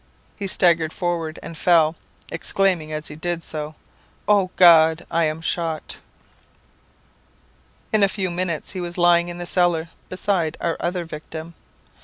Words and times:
He 0.35 0.47
staggered 0.47 0.93
forward 0.93 1.37
and 1.43 1.55
fell, 1.55 1.95
exclaiming 2.31 2.91
as 2.91 3.09
he 3.09 3.15
did 3.15 3.43
so, 3.43 3.75
'O 4.27 4.49
God, 4.55 5.05
I 5.11 5.25
am 5.25 5.41
shot!' 5.41 5.97
"In 7.93 8.01
a 8.01 8.07
few 8.09 8.31
minutes 8.31 8.71
he 8.71 8.81
was 8.81 8.97
lying 8.97 9.27
in 9.29 9.37
the 9.37 9.45
cellar, 9.45 9.89
beside 10.09 10.57
our 10.59 10.75
other 10.79 11.05
victim. 11.05 11.53